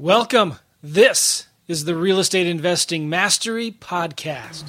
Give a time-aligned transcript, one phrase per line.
[0.00, 0.54] Welcome.
[0.82, 4.64] This is the Real Estate Investing Mastery Podcast.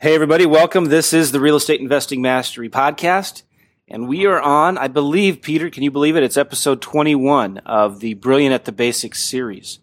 [0.00, 0.86] Hey, everybody, welcome.
[0.86, 3.44] This is the Real Estate Investing Mastery Podcast.
[3.86, 6.22] And we are on, I believe, Peter, can you believe it?
[6.22, 9.78] It's episode 21 of the Brilliant at the Basics series.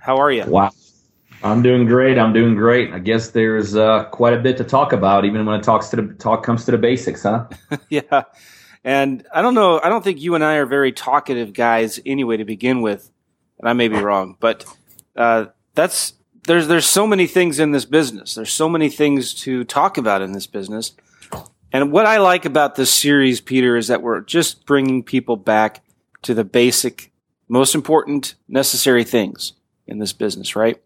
[0.00, 0.46] How are you?
[0.46, 0.70] Wow.
[1.44, 2.18] I'm doing great.
[2.18, 2.94] I'm doing great.
[2.94, 5.96] I guess there's uh, quite a bit to talk about, even when it talks to
[5.96, 7.46] the talk comes to the basics, huh?
[7.90, 8.22] yeah.
[8.84, 9.80] And I don't know.
[9.82, 13.10] I don't think you and I are very talkative guys anyway to begin with.
[13.58, 14.64] And I may be wrong, but
[15.14, 16.14] uh, that's
[16.46, 18.34] there's there's so many things in this business.
[18.34, 20.94] There's so many things to talk about in this business.
[21.72, 25.82] And what I like about this series, Peter, is that we're just bringing people back
[26.22, 27.10] to the basic,
[27.48, 29.54] most important, necessary things
[29.86, 30.80] in this business, right?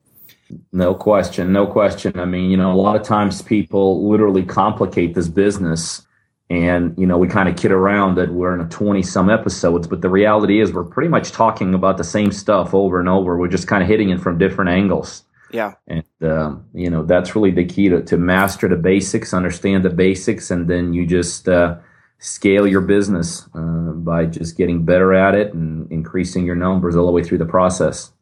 [0.73, 1.53] No question.
[1.53, 2.19] No question.
[2.19, 6.07] I mean, you know, a lot of times people literally complicate this business
[6.49, 9.89] and, you know, we kind of kid around that we're in a 20 some episodes,
[9.89, 13.37] but the reality is we're pretty much talking about the same stuff over and over.
[13.37, 15.25] We're just kind of hitting it from different angles.
[15.51, 15.75] Yeah.
[15.87, 19.91] And, um, you know, that's really the key to, to master the basics, understand the
[19.91, 21.77] basics, and then you just uh,
[22.19, 27.07] scale your business uh, by just getting better at it and increasing your numbers all
[27.07, 28.13] the way through the process.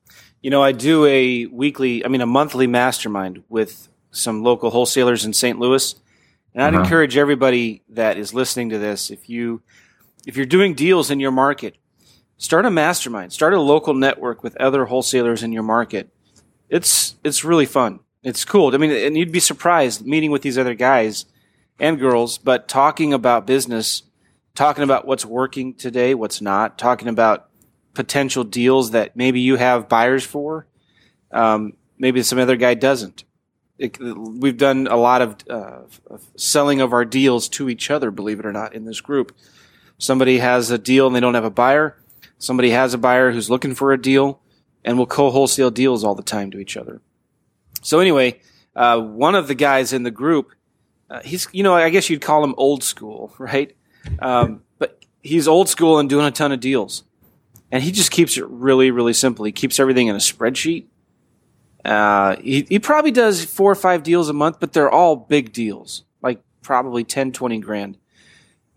[0.43, 5.25] You know, I do a weekly, I mean, a monthly mastermind with some local wholesalers
[5.25, 5.59] in St.
[5.59, 5.95] Louis.
[6.53, 6.85] And I'd uh-huh.
[6.85, 9.63] encourage everybody that is listening to this, if you,
[10.27, 11.77] if you're doing deals in your market,
[12.37, 16.14] start a mastermind, start a local network with other wholesalers in your market
[16.75, 18.01] it's it's really fun.
[18.25, 18.75] It's cool.
[18.75, 21.25] I mean, and you'd be surprised meeting with these other guys
[21.79, 24.03] and girls, but talking about business,
[24.57, 27.49] talking about what's working today, what's not, talking about
[27.93, 30.67] potential deals that maybe you have buyers for,
[31.31, 33.23] um, maybe some other guy doesn't.
[33.79, 38.11] It, we've done a lot of, uh, of selling of our deals to each other,
[38.11, 39.37] believe it or not, in this group.
[39.99, 41.97] Somebody has a deal and they don't have a buyer.
[42.39, 44.41] Somebody has a buyer who's looking for a deal
[44.85, 47.01] and we'll co-wholesale deals all the time to each other.
[47.83, 48.41] So anyway,
[48.77, 50.53] uh, one of the guys in the group,
[51.11, 53.75] uh, he's, you know, I guess you'd call him old school, right?
[54.19, 57.05] Um, but he's old school and doing a ton of deals.
[57.71, 59.45] And he just keeps it really, really simple.
[59.45, 60.87] He keeps everything in a spreadsheet.
[61.85, 65.53] Uh, he, he probably does four or five deals a month, but they're all big
[65.53, 67.99] deals, like probably 10, 20 grand.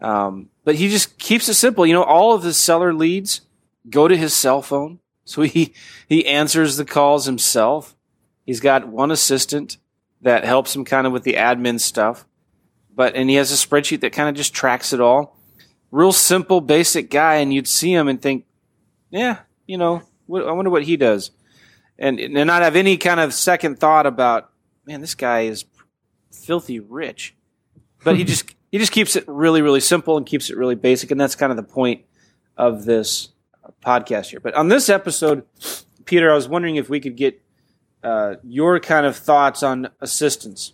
[0.02, 1.86] Um, but he just keeps it simple.
[1.86, 3.42] You know, all of the seller leads
[3.90, 5.00] go to his cell phone.
[5.28, 5.74] So he,
[6.08, 7.96] he answers the calls himself.
[8.46, 9.78] He's got one assistant
[10.22, 12.26] that helps him kind of with the admin stuff.
[12.96, 15.38] But, and he has a spreadsheet that kind of just tracks it all.
[15.92, 17.36] Real simple, basic guy.
[17.36, 18.46] And you'd see him and think,
[19.10, 20.02] yeah, you know,
[20.34, 21.32] I wonder what he does.
[22.00, 24.50] And, and not have any kind of second thought about,
[24.86, 25.66] man, this guy is
[26.32, 27.36] filthy rich.
[28.02, 31.12] But he just, he just keeps it really, really simple and keeps it really basic.
[31.12, 32.06] And that's kind of the point
[32.56, 33.28] of this
[33.84, 34.40] podcast here.
[34.40, 35.44] But on this episode,
[36.06, 37.42] Peter, I was wondering if we could get
[38.04, 40.74] uh, your kind of thoughts on assistants,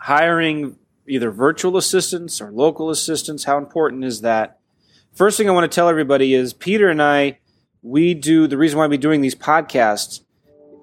[0.00, 0.76] hiring
[1.06, 3.44] either virtual assistants or local assistants.
[3.44, 4.58] How important is that?
[5.14, 7.38] First thing I want to tell everybody is Peter and I,
[7.82, 10.20] we do the reason why we're doing these podcasts,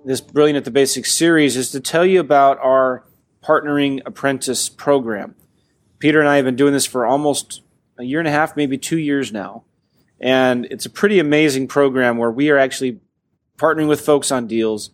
[0.04, 3.06] this Brilliant at the Basics series, is to tell you about our
[3.44, 5.36] partnering apprentice program.
[6.00, 7.62] Peter and I have been doing this for almost
[7.98, 9.64] a year and a half, maybe two years now.
[10.20, 13.00] And it's a pretty amazing program where we are actually
[13.58, 14.92] partnering with folks on deals.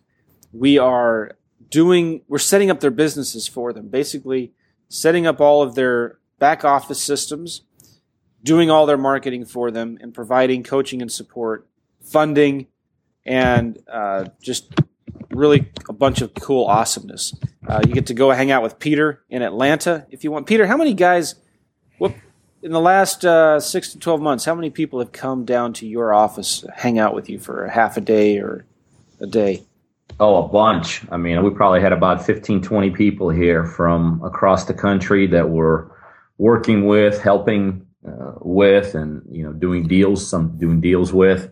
[0.52, 1.36] We are
[1.68, 4.52] doing, we're setting up their businesses for them, basically
[4.88, 7.62] setting up all of their back office systems,
[8.42, 11.66] doing all their marketing for them, and providing coaching and support,
[12.02, 12.66] funding,
[13.24, 14.74] and uh, just
[15.30, 17.34] really a bunch of cool awesomeness.
[17.66, 20.46] Uh, you get to go hang out with Peter in Atlanta if you want.
[20.46, 21.36] Peter, how many guys?
[22.62, 25.86] In the last uh, six to 12 months, how many people have come down to
[25.86, 28.64] your office, hang out with you for a half a day or
[29.20, 29.64] a day?
[30.20, 31.02] Oh, a bunch.
[31.10, 35.50] I mean, we probably had about 15, 20 people here from across the country that
[35.50, 35.90] were
[36.38, 41.50] working with, helping uh, with, and, you know, doing deals, some doing deals with.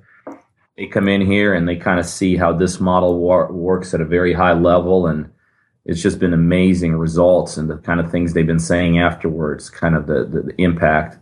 [0.76, 4.00] They come in here and they kind of see how this model war- works at
[4.00, 5.28] a very high level and
[5.84, 9.94] it's just been amazing results and the kind of things they've been saying afterwards, kind
[9.94, 11.18] of the, the, the impact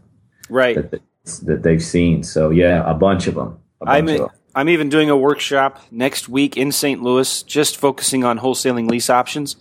[0.49, 1.00] right that,
[1.44, 2.22] that, they've seen.
[2.22, 3.58] So yeah, a bunch of them.
[3.78, 4.28] Bunch I'm, of them.
[4.55, 7.02] I'm even doing a workshop next week in St.
[7.02, 9.56] Louis, just focusing on wholesaling lease options.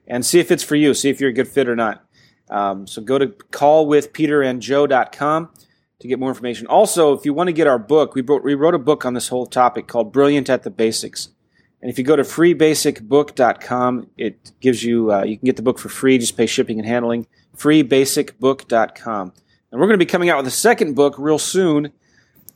[0.07, 2.04] and see if it's for you, see if you're a good fit or not.
[2.49, 5.49] Um, so go to callwithpeterandjoe.com
[5.99, 6.67] to get more information.
[6.67, 9.13] Also, if you want to get our book, we wrote, we wrote a book on
[9.13, 11.29] this whole topic called Brilliant at the Basics.
[11.81, 15.79] And if you go to freebasicbook.com, it gives you, uh, you can get the book
[15.79, 17.27] for free, just pay shipping and handling.
[17.57, 19.33] Freebasicbook.com.
[19.71, 21.91] And we're going to be coming out with a second book real soon.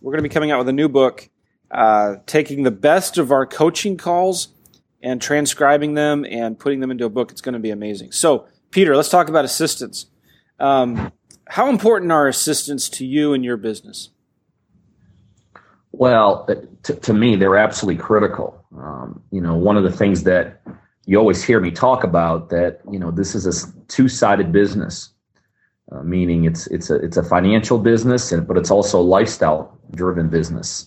[0.02, 1.30] We're going to be coming out with a new book,
[1.70, 4.50] uh, taking the best of our coaching calls
[5.02, 7.32] and transcribing them and putting them into a book.
[7.32, 8.12] It's going to be amazing.
[8.12, 10.08] So, Peter, let's talk about assistants.
[10.60, 11.12] Um,
[11.48, 14.10] how important are assistants to you and your business?
[15.92, 16.48] Well,
[16.84, 18.64] to, to me, they're absolutely critical.
[18.78, 20.62] Um, you know, one of the things that
[21.06, 25.10] you always hear me talk about that you know this is a two-sided business,
[25.92, 30.30] uh, meaning it's it's a it's a financial business, and, but it's also a lifestyle-driven
[30.30, 30.86] business.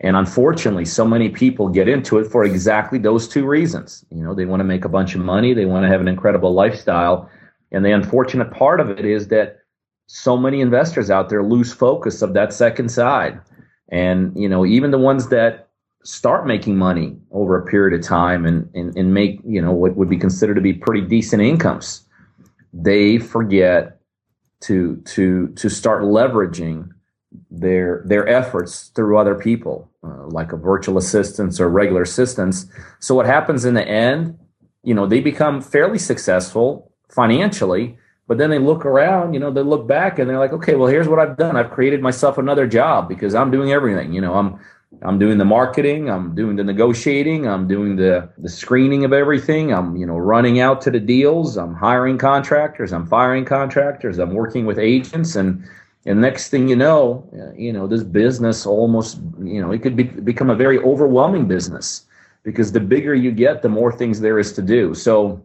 [0.00, 4.04] And unfortunately, so many people get into it for exactly those two reasons.
[4.10, 6.08] You know, they want to make a bunch of money, they want to have an
[6.08, 7.30] incredible lifestyle.
[7.72, 9.58] And the unfortunate part of it is that
[10.06, 13.40] so many investors out there lose focus of that second side.
[13.90, 15.68] And, you know, even the ones that
[16.04, 19.96] start making money over a period of time and, and, and make, you know, what
[19.96, 22.06] would be considered to be pretty decent incomes,
[22.72, 23.98] they forget
[24.60, 26.88] to to to start leveraging
[27.50, 32.66] their their efforts through other people, uh, like a virtual assistants or regular assistants.
[33.00, 34.38] So what happens in the end,
[34.82, 39.62] you know, they become fairly successful financially, but then they look around, you know, they
[39.62, 41.56] look back and they're like, okay, well, here's what I've done.
[41.56, 44.12] I've created myself another job because I'm doing everything.
[44.12, 44.58] You know, I'm
[45.02, 49.72] I'm doing the marketing, I'm doing the negotiating, I'm doing the the screening of everything.
[49.72, 54.32] I'm, you know, running out to the deals, I'm hiring contractors, I'm firing contractors, I'm
[54.32, 55.68] working with agents and
[56.06, 59.96] and next thing you know, uh, you know, this business almost, you know, it could
[59.96, 62.06] be, become a very overwhelming business
[62.44, 64.94] because the bigger you get, the more things there is to do.
[64.94, 65.44] So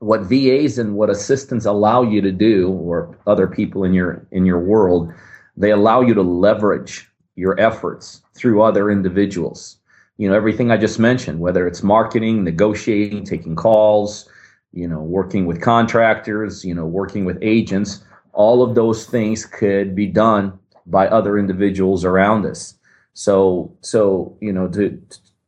[0.00, 4.44] what VAs and what assistants allow you to do or other people in your in
[4.44, 5.10] your world,
[5.56, 9.78] they allow you to leverage your efforts through other individuals.
[10.18, 14.28] You know, everything I just mentioned, whether it's marketing, negotiating, taking calls,
[14.72, 18.04] you know, working with contractors, you know, working with agents,
[18.34, 22.74] all of those things could be done by other individuals around us.
[23.14, 25.00] So, so you know, to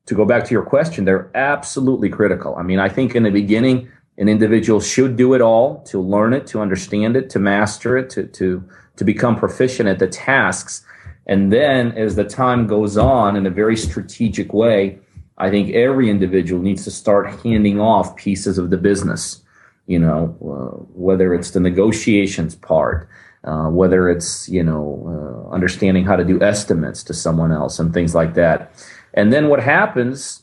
[0.06, 2.54] to go back to your question, they're absolutely critical.
[2.56, 6.32] I mean, I think in the beginning, an individual should do it all to learn
[6.32, 8.64] it, to understand it, to master it, to to
[8.96, 10.84] to become proficient at the tasks.
[11.26, 15.00] And then, as the time goes on, in a very strategic way,
[15.38, 19.42] I think every individual needs to start handing off pieces of the business
[19.86, 23.08] you know, uh, whether it's the negotiations part,
[23.44, 27.94] uh, whether it's, you know, uh, understanding how to do estimates to someone else and
[27.94, 28.72] things like that.
[29.14, 30.42] And then what happens,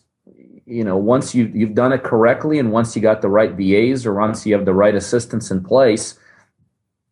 [0.66, 4.06] you know, once you, you've done it correctly and once you got the right VAs
[4.06, 6.18] or once you have the right assistants in place,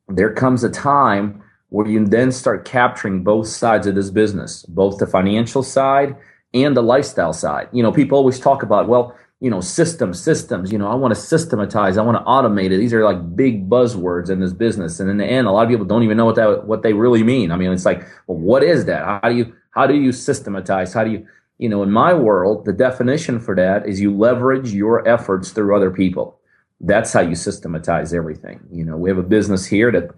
[0.08, 4.98] there comes a time where you then start capturing both sides of this business, both
[4.98, 6.16] the financial side
[6.54, 7.70] and the lifestyle side.
[7.72, 11.16] You know, people always talk about, well, you know, systems, systems, you know, I want
[11.16, 12.78] to systematize, I want to automate it.
[12.78, 15.00] These are like big buzzwords in this business.
[15.00, 16.94] And in the end, a lot of people don't even know what that, what they
[16.94, 17.52] really mean.
[17.52, 19.04] I mean, it's like, well, what is that?
[19.04, 20.94] How do you, how do you systematize?
[20.94, 24.74] How do you, you know, in my world, the definition for that is you leverage
[24.74, 26.38] your efforts through other people.
[26.80, 28.60] That's how you systematize everything.
[28.72, 30.12] You know, we have a business here that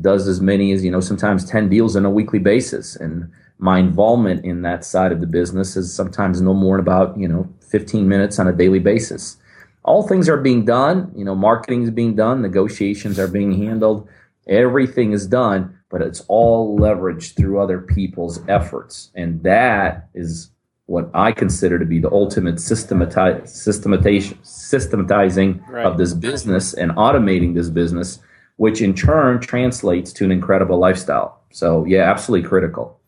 [0.00, 2.94] does as many as, you know, sometimes 10 deals on a weekly basis.
[2.94, 7.18] And my involvement in that side of the business is sometimes no more than about,
[7.18, 9.36] you know, 15 minutes on a daily basis.
[9.84, 11.12] All things are being done.
[11.16, 14.08] You know, marketing is being done, negotiations are being handled,
[14.48, 19.10] everything is done, but it's all leveraged through other people's efforts.
[19.14, 20.50] And that is
[20.86, 25.84] what I consider to be the ultimate systemati- systematization, systematizing right.
[25.84, 28.20] of this business and automating this business,
[28.56, 31.42] which in turn translates to an incredible lifestyle.
[31.50, 32.98] So, yeah, absolutely critical.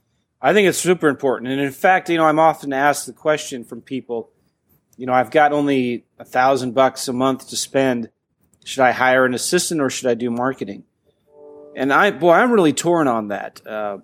[0.43, 1.51] I think it's super important.
[1.51, 4.31] And in fact, you know, I'm often asked the question from people,
[5.01, 8.11] you know, I've got only a thousand bucks a month to spend.
[8.67, 10.85] Should I hire an assistant or should I do marketing?
[11.75, 13.67] And I, boy, I'm really torn on that.
[13.67, 14.01] Uh,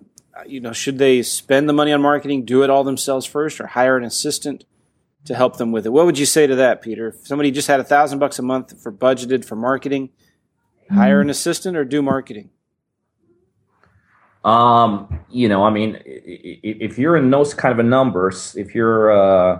[0.47, 3.67] you know, should they spend the money on marketing, do it all themselves first, or
[3.67, 4.65] hire an assistant
[5.25, 5.89] to help them with it?
[5.89, 7.09] What would you say to that, Peter?
[7.09, 10.09] If somebody just had a thousand bucks a month for budgeted for marketing,
[10.89, 12.49] hire an assistant or do marketing?
[14.43, 19.59] Um, you know, I mean, if you're in those kind of numbers, if you're uh,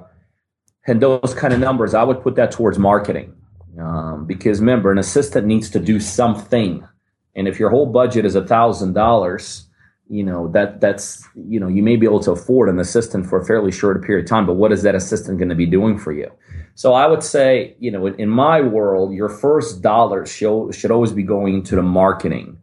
[0.88, 3.36] in those kind of numbers, I would put that towards marketing.
[3.80, 6.88] Um, because remember, an assistant needs to do something,
[7.36, 9.68] and if your whole budget is a thousand dollars,
[10.10, 13.40] you know that that's you know you may be able to afford an assistant for
[13.40, 15.98] a fairly short period of time but what is that assistant going to be doing
[15.98, 16.32] for you?
[16.76, 21.12] So i would say you know in, my world your first dollar should, should always
[21.12, 22.58] be going to the marketing.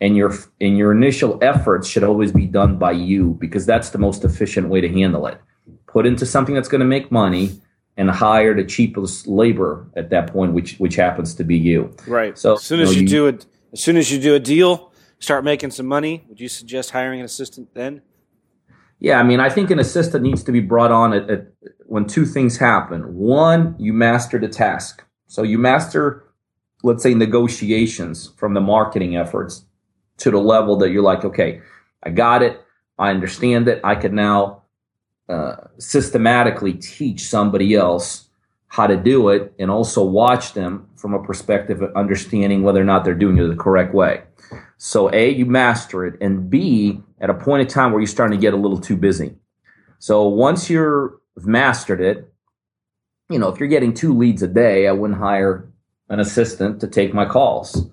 [0.00, 3.98] And your and your initial efforts should always be done by you because that's the
[3.98, 5.40] most efficient way to handle it.
[5.86, 7.60] Put into something that's going to make money
[7.98, 12.38] and hire the cheapest labor at that point which which happens to be you right
[12.38, 14.40] so as soon as you, know, you do it as soon as you do a
[14.40, 14.88] deal
[15.18, 18.02] start making some money, would you suggest hiring an assistant then?
[19.00, 21.46] Yeah, I mean, I think an assistant needs to be brought on at, at,
[21.86, 23.14] when two things happen.
[23.14, 25.04] One, you master the task.
[25.28, 26.24] So you master,
[26.82, 29.64] let's say, negotiations from the marketing efforts
[30.18, 31.60] to the level that you're like, okay,
[32.02, 32.60] I got it.
[32.98, 33.80] I understand it.
[33.84, 34.57] I can now
[35.28, 38.28] uh, systematically teach somebody else
[38.68, 42.84] how to do it and also watch them from a perspective of understanding whether or
[42.84, 44.22] not they're doing it the correct way.
[44.76, 48.38] So A, you master it, and B, at a point in time where you're starting
[48.38, 49.34] to get a little too busy.
[49.98, 52.32] So once you're mastered it,
[53.30, 55.68] you know, if you're getting two leads a day, I wouldn't hire
[56.08, 57.86] an assistant to take my calls,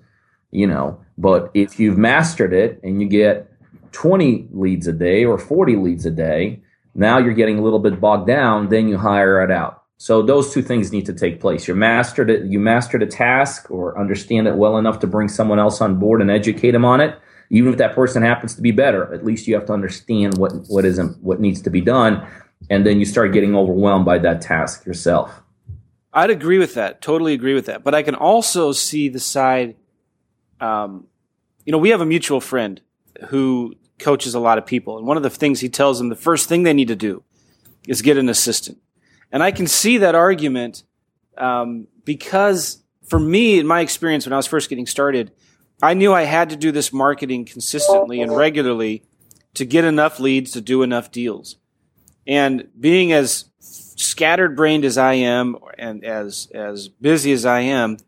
[0.50, 1.00] you know.
[1.18, 3.50] But if you've mastered it and you get
[3.92, 6.62] 20 leads a day or 40 leads a day,
[6.96, 9.82] now you're getting a little bit bogged down, then you hire it out.
[9.98, 11.68] So those two things need to take place.
[11.68, 15.58] You mastered it, you mastered a task or understand it well enough to bring someone
[15.58, 17.18] else on board and educate them on it.
[17.50, 20.52] Even if that person happens to be better, at least you have to understand what
[20.68, 22.26] what isn't what needs to be done,
[22.68, 25.42] and then you start getting overwhelmed by that task yourself.
[26.12, 27.00] I'd agree with that.
[27.00, 27.84] Totally agree with that.
[27.84, 29.76] But I can also see the side.
[30.60, 31.06] Um,
[31.64, 32.80] you know, we have a mutual friend
[33.28, 36.16] who coaches a lot of people, and one of the things he tells them the
[36.16, 37.22] first thing they need to do
[37.86, 38.78] is get an assistant
[39.32, 40.84] and I can see that argument
[41.36, 45.32] um, because for me, in my experience when I was first getting started,
[45.82, 49.02] I knew I had to do this marketing consistently and regularly
[49.54, 51.56] to get enough leads to do enough deals.
[52.26, 57.98] And being as scattered brained as I am and as, as busy as I am,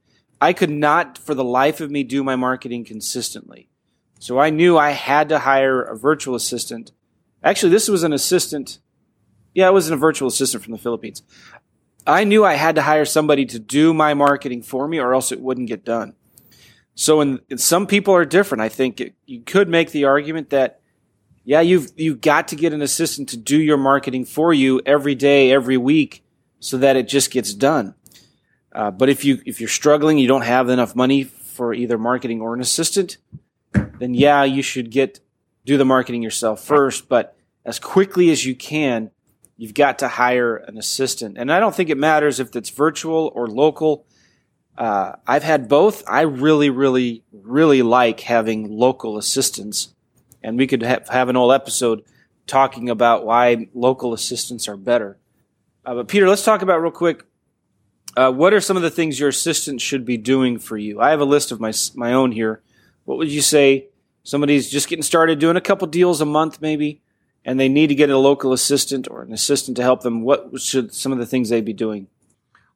[0.41, 3.69] I could not for the life of me do my marketing consistently.
[4.19, 6.93] So I knew I had to hire a virtual assistant.
[7.43, 8.81] Actually, this was an assistant
[9.59, 11.23] yeah, it was a virtual assistant from the Philippines.
[12.07, 15.33] I knew I had to hire somebody to do my marketing for me or else
[15.33, 16.15] it wouldn't get done.
[16.95, 18.63] So, and some people are different.
[18.63, 20.81] I think it, you could make the argument that,
[21.45, 25.17] yeah, you've, you've got to get an assistant to do your marketing for you every
[25.17, 26.25] day, every week
[26.61, 27.97] so that it just gets done.
[28.73, 32.41] Uh, but if you, if you're struggling, you don't have enough money for either marketing
[32.41, 33.17] or an assistant,
[33.99, 35.21] then yeah, you should get,
[35.65, 39.11] do the marketing yourself first, but as quickly as you can,
[39.57, 41.37] you've got to hire an assistant.
[41.37, 44.07] And I don't think it matters if it's virtual or local.
[44.77, 46.05] Uh, I've had both.
[46.09, 49.95] I really, really, really like having local assistants.
[50.43, 52.05] And we could have, an whole episode
[52.47, 55.19] talking about why local assistants are better.
[55.85, 57.25] Uh, but Peter, let's talk about real quick.
[58.17, 61.01] Uh, what are some of the things your assistant should be doing for you?
[61.01, 62.63] I have a list of my my own here.
[63.09, 63.89] What would you say?
[64.23, 67.01] Somebody's just getting started, doing a couple deals a month, maybe
[67.49, 70.61] and they need to get a local assistant or an assistant to help them, what
[70.61, 72.07] should some of the things they be doing?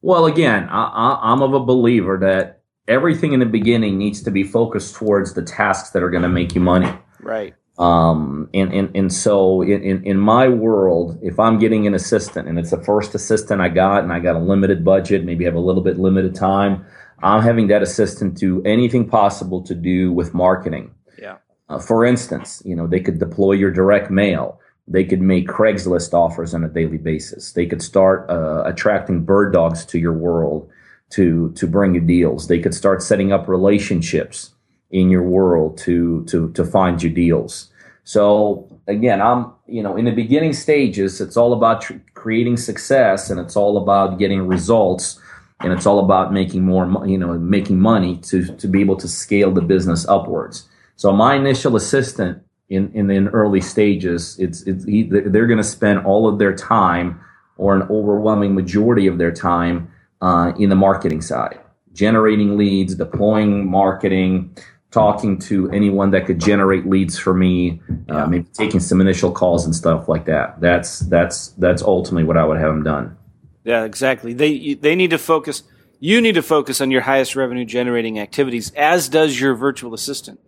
[0.00, 4.42] Well, again, I, am of a believer that everything in the beginning needs to be
[4.42, 6.90] focused towards the tasks that are going to make you money.
[7.20, 7.54] Right.
[7.78, 12.48] Um, and, and, and so in, in, in my world, if I'm getting an assistant
[12.48, 15.54] and it's the first assistant I got and I got a limited budget, maybe have
[15.54, 16.86] a little bit limited time,
[17.22, 20.94] I'm having that assistant do anything possible to do with marketing.
[21.18, 21.36] Yeah.
[21.68, 24.60] Uh, for instance, you know, they could deploy your direct mail.
[24.88, 27.52] They could make Craigslist offers on a daily basis.
[27.52, 30.68] They could start uh, attracting bird dogs to your world
[31.10, 32.48] to to bring you deals.
[32.48, 34.50] They could start setting up relationships
[34.90, 37.68] in your world to to to find you deals.
[38.04, 43.30] So again, I'm you know in the beginning stages, it's all about tr- creating success,
[43.30, 45.20] and it's all about getting results,
[45.62, 49.09] and it's all about making more you know making money to to be able to
[49.09, 50.69] scale the business upwards.
[50.97, 55.64] So my initial assistant in in the early stages, it's it's he, they're going to
[55.64, 57.21] spend all of their time
[57.57, 59.90] or an overwhelming majority of their time
[60.21, 61.61] uh, in the marketing side,
[61.92, 64.57] generating leads, deploying marketing,
[64.90, 69.64] talking to anyone that could generate leads for me, uh, maybe taking some initial calls
[69.64, 70.61] and stuff like that.
[70.61, 73.16] That's that's that's ultimately what I would have them done.
[73.64, 74.33] Yeah, exactly.
[74.33, 75.62] They they need to focus.
[76.00, 80.40] You need to focus on your highest revenue generating activities, as does your virtual assistant,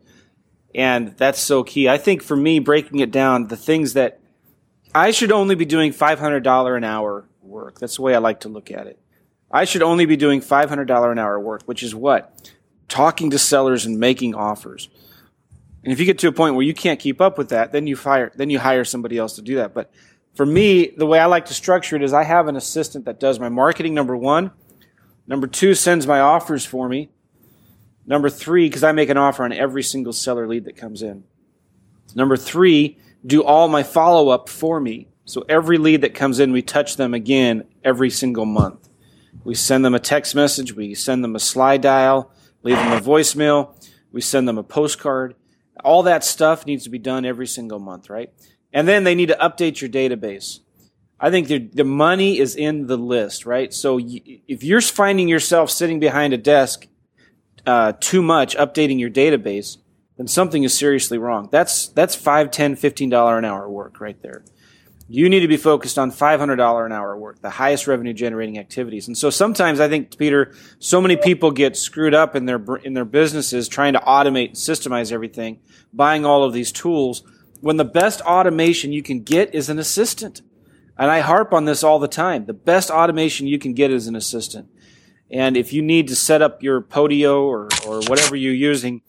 [0.75, 1.89] and that's so key.
[1.89, 4.19] I think for me, breaking it down, the things that
[4.95, 7.79] I should only be doing five hundred dollar an hour work.
[7.79, 8.99] That's the way I like to look at it.
[9.51, 12.51] I should only be doing five hundred dollar an hour work, which is what
[12.89, 14.89] talking to sellers and making offers.
[15.85, 17.87] And if you get to a point where you can't keep up with that, then
[17.87, 19.75] you fire, then you hire somebody else to do that.
[19.75, 19.91] But
[20.35, 23.21] for me, the way I like to structure it is I have an assistant that
[23.21, 24.51] does my marketing, number one.
[25.27, 27.11] Number two, sends my offers for me.
[28.07, 31.25] Number three, because I make an offer on every single seller lead that comes in.
[32.15, 35.09] Number three, do all my follow up for me.
[35.25, 38.91] So every lead that comes in, we touch them again every single month.
[39.43, 40.75] We send them a text message.
[40.75, 42.29] We send them a Slydial
[42.65, 43.77] leave them a voicemail,
[44.11, 45.37] we send them a postcard.
[45.85, 48.33] All that stuff needs to be done every single month, right?
[48.75, 50.59] And then they need to update your database.
[51.21, 53.73] I think the, the money is in the list, right?
[53.73, 56.89] So if you're finding yourself sitting behind a desk
[57.65, 59.79] uh, too much updating your database,
[60.17, 61.49] then something is seriously wrong.
[61.51, 64.45] That's that's five, ten, fifteen dollar an hour work right there.
[65.07, 69.07] You need to be focused on $500 an hour work, the highest revenue generating activities.
[69.07, 72.95] And so sometimes I think, Peter, so many people get screwed up in their, in
[72.95, 75.61] their businesses trying to automate and systemize everything,
[75.93, 77.23] buying all of these tools,
[77.65, 80.43] when the best automation you can get is an assistant.
[80.99, 82.45] And I harp on this all the time.
[82.45, 84.69] The best automation you can get is an assistant.
[85.31, 89.01] And if you need to set up your Podio or, or whatever you're using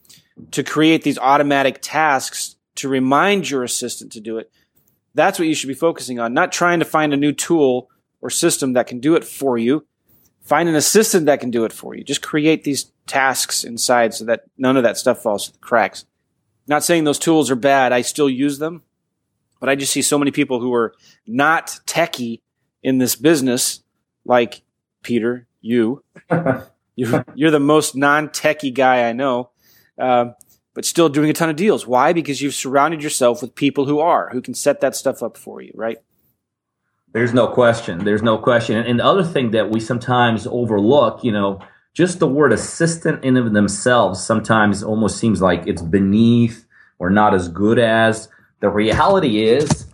[0.51, 4.49] to create these automatic tasks to remind your assistant to do it,
[5.13, 7.89] that's what you should be focusing on, not trying to find a new tool
[8.21, 9.85] or system that can do it for you.
[10.39, 12.05] Find an assistant that can do it for you.
[12.05, 16.05] Just create these tasks inside so that none of that stuff falls through the cracks.
[16.67, 17.93] Not saying those tools are bad.
[17.93, 18.83] I still use them,
[19.59, 20.93] but I just see so many people who are
[21.27, 22.41] not techie
[22.81, 23.81] in this business,
[24.25, 24.63] like
[25.03, 26.03] Peter, you.
[26.95, 29.49] you're, you're the most non-techie guy I know.
[29.97, 30.35] Um,
[30.73, 31.87] but still doing a ton of deals.
[31.87, 32.13] Why?
[32.13, 35.61] Because you've surrounded yourself with people who are, who can set that stuff up for
[35.61, 35.97] you, right?
[37.13, 38.03] There's no question.
[38.03, 38.77] There's no question.
[38.77, 41.61] And the other thing that we sometimes overlook, you know,
[41.95, 46.67] just the word assistant in of themselves sometimes almost seems like it's beneath
[46.99, 48.27] or not as good as.
[48.59, 49.87] The reality is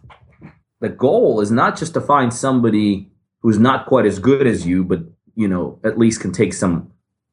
[0.79, 3.11] the goal is not just to find somebody
[3.41, 5.01] who's not quite as good as you, but
[5.35, 6.91] you know, at least can take some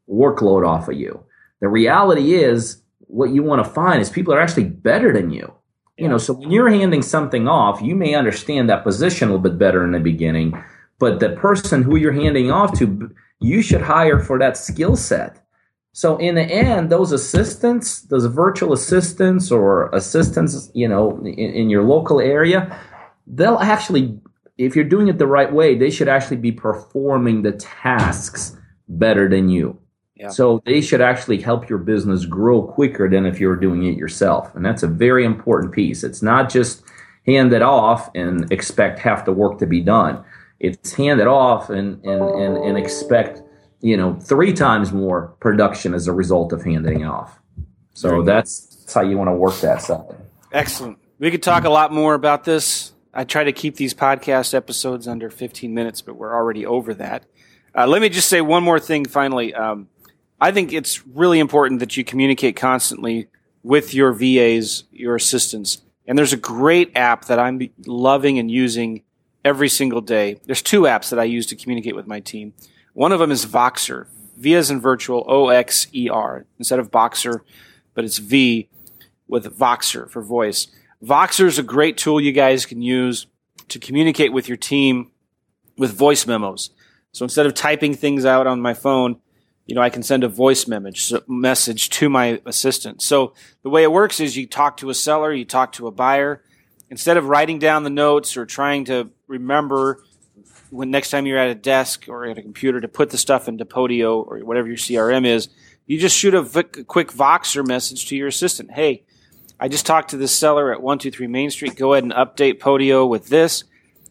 [0.08, 1.24] workload off of you.
[1.60, 5.52] The reality is what you want to find is people are actually better than you.
[5.96, 9.50] You know, so when you're handing something off, you may understand that position a little
[9.50, 10.62] bit better in the beginning,
[10.98, 15.44] but the person who you're handing off to, you should hire for that skill set.
[15.92, 21.70] So in the end, those assistants, those virtual assistants or assistants, you know, in, in
[21.70, 22.78] your local area,
[23.26, 24.18] they'll actually,
[24.58, 28.56] if you're doing it the right way, they should actually be performing the tasks
[28.88, 29.78] better than you.
[30.30, 34.52] So they should actually help your business grow quicker than if you're doing it yourself.
[34.54, 36.02] And that's a very important piece.
[36.02, 36.82] It's not just
[37.24, 40.24] hand it off and expect half the work to be done.
[40.60, 43.42] It's hand it off and, and, and, and expect,
[43.80, 47.38] you know, three times more production as a result of handing off.
[47.94, 50.16] So that's, that's how you want to work that side.
[50.52, 50.98] Excellent.
[51.18, 52.92] We could talk a lot more about this.
[53.12, 57.24] I try to keep these podcast episodes under 15 minutes, but we're already over that.
[57.74, 59.54] Uh, let me just say one more thing finally.
[59.54, 59.88] Um,
[60.40, 63.28] I think it's really important that you communicate constantly
[63.62, 65.82] with your VAs, your assistants.
[66.06, 69.02] And there's a great app that I'm loving and using
[69.44, 70.40] every single day.
[70.44, 72.54] There's two apps that I use to communicate with my team.
[72.92, 76.90] One of them is Voxer, V as in virtual, O X E R, instead of
[76.90, 77.44] Boxer,
[77.94, 78.68] but it's V
[79.26, 80.68] with Voxer for voice.
[81.02, 83.26] Voxer is a great tool you guys can use
[83.68, 85.10] to communicate with your team
[85.76, 86.70] with voice memos.
[87.12, 89.20] So instead of typing things out on my phone,
[89.66, 93.02] you know, I can send a voice message, message to my assistant.
[93.02, 95.92] So the way it works is you talk to a seller, you talk to a
[95.92, 96.42] buyer.
[96.90, 100.02] Instead of writing down the notes or trying to remember
[100.70, 103.48] when next time you're at a desk or at a computer to put the stuff
[103.48, 105.48] into Podio or whatever your CRM is,
[105.86, 108.72] you just shoot a quick Voxer message to your assistant.
[108.72, 109.04] Hey,
[109.58, 111.76] I just talked to the seller at 123 Main Street.
[111.76, 113.64] Go ahead and update Podio with this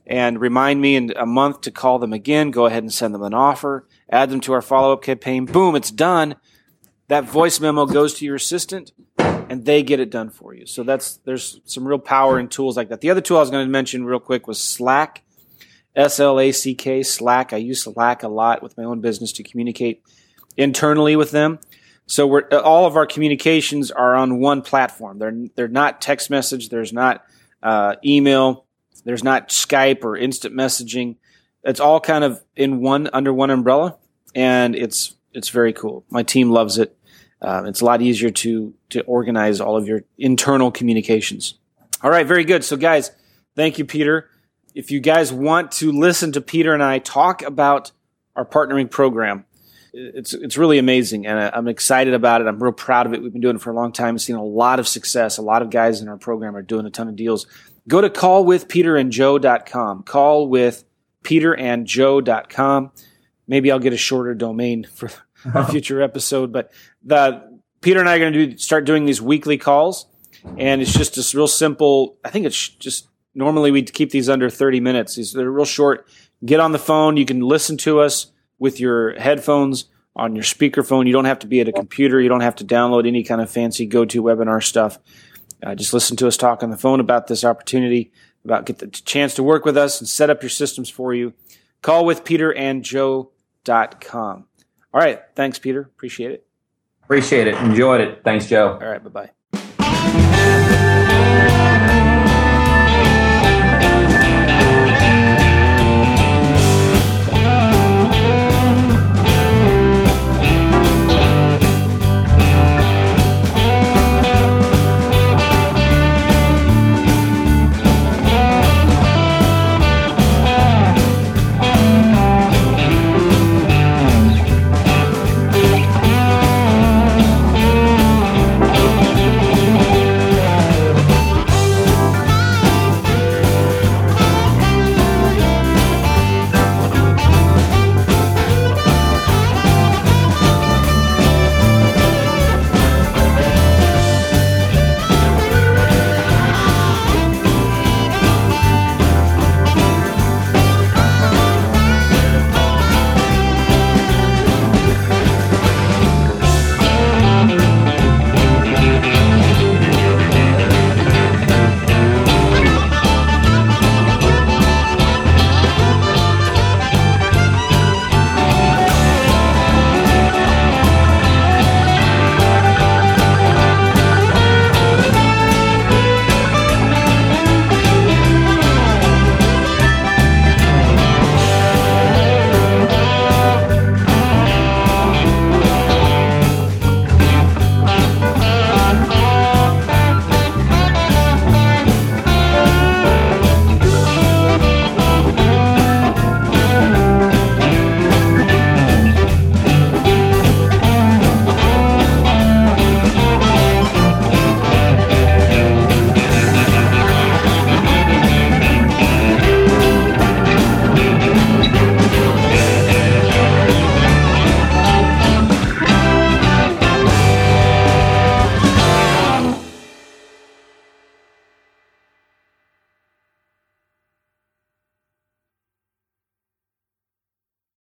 [0.05, 2.51] and remind me in a month to call them again.
[2.51, 3.87] Go ahead and send them an offer.
[4.09, 5.45] Add them to our follow up campaign.
[5.45, 6.35] Boom, it's done.
[7.09, 8.91] That voice memo goes to your assistant
[9.49, 10.65] and they get it done for you.
[10.65, 13.01] So that's there's some real power in tools like that.
[13.01, 15.23] The other tool I was going to mention real quick was Slack.
[15.95, 17.53] S L A C K Slack.
[17.53, 20.03] I use Slack a lot with my own business to communicate
[20.55, 21.59] internally with them.
[22.05, 25.19] So we're all of our communications are on one platform.
[25.19, 26.69] They're they're not text message.
[26.69, 27.25] There's not
[27.63, 28.65] uh, email.
[29.03, 31.15] There's not Skype or instant messaging.
[31.63, 33.97] It's all kind of in one under one umbrella,
[34.35, 36.05] and it's it's very cool.
[36.09, 36.96] My team loves it.
[37.41, 41.55] Uh, it's a lot easier to to organize all of your internal communications.
[42.01, 42.63] All right, very good.
[42.63, 43.11] So, guys,
[43.55, 44.29] thank you, Peter.
[44.73, 47.91] If you guys want to listen to Peter and I talk about
[48.35, 49.45] our partnering program,
[49.93, 52.47] it's it's really amazing, and I'm excited about it.
[52.47, 53.21] I'm real proud of it.
[53.21, 54.17] We've been doing it for a long time.
[54.17, 55.37] Seen a lot of success.
[55.37, 57.47] A lot of guys in our program are doing a ton of deals.
[57.87, 60.03] Go to callwithpeterandjoe.com.
[60.03, 60.83] Call with
[61.23, 62.91] peterandjoe.com.
[63.47, 65.09] Maybe I'll get a shorter domain for
[65.53, 66.71] a future episode, but
[67.03, 70.07] the Peter and I are going to do start doing these weekly calls,
[70.57, 72.17] and it's just this real simple.
[72.23, 75.15] I think it's just normally we keep these under 30 minutes.
[75.15, 76.07] These they're real short.
[76.45, 77.17] Get on the phone.
[77.17, 81.07] You can listen to us with your headphones on your speakerphone.
[81.07, 82.19] You don't have to be at a computer.
[82.19, 84.99] You don't have to download any kind of fancy go-to webinar stuff.
[85.63, 88.11] Uh, just listen to us talk on the phone about this opportunity,
[88.43, 91.33] about get the chance to work with us and set up your systems for you.
[91.81, 94.46] Call with Peter and Joe.com.
[94.97, 95.21] All right.
[95.35, 95.81] Thanks, Peter.
[95.81, 96.47] Appreciate it.
[97.03, 97.53] Appreciate it.
[97.57, 98.23] Enjoyed it.
[98.23, 98.79] Thanks, Joe.
[98.81, 99.03] All right.
[99.03, 99.29] Bye bye.